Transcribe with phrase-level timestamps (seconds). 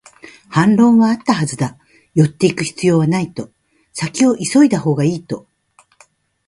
[0.49, 1.77] 反論はあったはずだ、
[2.15, 3.51] 寄っていく必要はないと、
[3.93, 5.47] 先を急いだほうがいいと